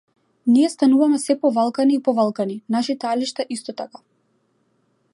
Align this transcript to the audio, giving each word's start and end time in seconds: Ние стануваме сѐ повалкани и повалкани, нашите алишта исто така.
Ние 0.53 0.69
стануваме 0.75 1.19
сѐ 1.25 1.37
повалкани 1.43 1.99
и 1.99 2.03
повалкани, 2.09 2.57
нашите 2.77 3.11
алишта 3.13 3.49
исто 3.59 3.81
така. 3.83 4.07